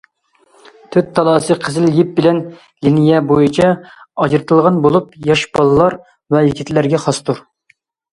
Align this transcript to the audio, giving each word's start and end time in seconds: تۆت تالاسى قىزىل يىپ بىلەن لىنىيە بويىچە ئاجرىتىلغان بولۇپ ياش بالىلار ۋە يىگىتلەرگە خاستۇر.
تۆت 0.93 1.09
تالاسى 1.17 1.57
قىزىل 1.65 1.83
يىپ 1.97 2.15
بىلەن 2.19 2.39
لىنىيە 2.87 3.19
بويىچە 3.31 3.67
ئاجرىتىلغان 4.25 4.79
بولۇپ 4.87 5.13
ياش 5.29 5.45
بالىلار 5.59 5.97
ۋە 6.37 6.43
يىگىتلەرگە 6.47 7.03
خاستۇر. 7.05 7.43